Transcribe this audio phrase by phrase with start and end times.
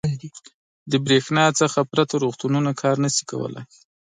[0.91, 3.63] •د برېښنا څخه پرته روغتونونه کار نه شي کولی.